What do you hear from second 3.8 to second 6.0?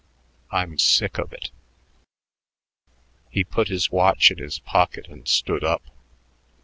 watch in his pocket and stood up.